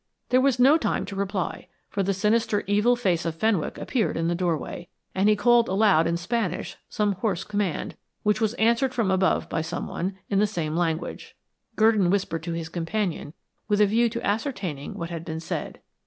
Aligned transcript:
There 0.29 0.41
was 0.41 0.57
no 0.57 0.79
time 0.79 1.05
to 1.05 1.15
reply, 1.15 1.67
for 1.87 2.01
the 2.01 2.11
sinister 2.11 2.63
evil 2.65 2.95
face 2.95 3.23
of 3.23 3.35
Fenwick 3.35 3.77
appeared 3.77 4.17
in 4.17 4.29
the 4.29 4.33
doorway, 4.33 4.87
and 5.13 5.29
he 5.29 5.35
called 5.35 5.69
aloud 5.69 6.07
in 6.07 6.17
Spanish 6.17 6.75
some 6.89 7.11
hoarse 7.11 7.43
command, 7.43 7.95
which 8.23 8.41
was 8.41 8.55
answered 8.55 8.95
from 8.95 9.11
above 9.11 9.47
by 9.47 9.61
someone, 9.61 10.17
in 10.27 10.39
the 10.39 10.47
same 10.47 10.75
language. 10.75 11.35
Gurdon 11.75 12.09
whispered 12.09 12.41
to 12.41 12.53
his 12.53 12.67
companion, 12.67 13.33
with 13.67 13.79
a 13.79 13.85
view 13.85 14.09
to 14.09 14.25
ascertaining 14.25 14.95
what 14.95 15.11
had 15.11 15.23
been 15.23 15.39
said. 15.39 15.79